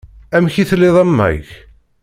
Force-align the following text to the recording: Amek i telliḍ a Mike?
Amek 0.35 0.55
i 0.57 0.63
telliḍ 0.69 0.95
a 1.03 1.05
Mike? 1.07 1.55